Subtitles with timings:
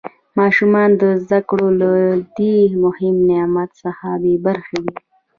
[0.39, 1.91] ماشومان د زده کړو له
[2.37, 4.95] دې مهم نعمت څخه بې برخې دي.